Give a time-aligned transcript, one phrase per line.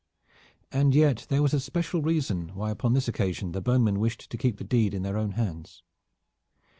[0.71, 4.57] And yet there was special reason why upon this occasion the bowmen wished to keep
[4.57, 5.83] the deed in their own hands.